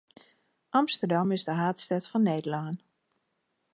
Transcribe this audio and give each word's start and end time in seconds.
Amsterdam 0.77 1.29
is 1.35 1.43
de 1.47 1.51
haadstêd 1.57 2.05
fan 2.11 2.21
Nederlân. 2.31 2.75